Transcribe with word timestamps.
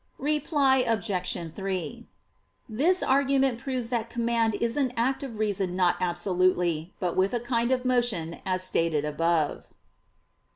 Reply 0.17 0.77
Obj. 0.77 1.51
3: 1.53 2.07
This 2.67 3.03
argument 3.03 3.59
proves 3.59 3.89
that 3.91 4.09
command 4.09 4.55
is 4.55 4.75
an 4.75 4.93
act 4.97 5.21
of 5.21 5.37
reason 5.37 5.75
not 5.75 5.97
absolutely, 5.99 6.91
but 6.99 7.15
with 7.15 7.35
a 7.35 7.39
kind 7.39 7.71
of 7.71 7.85
motion 7.85 8.39
as 8.43 8.63
stated 8.63 9.05
above. 9.05 9.67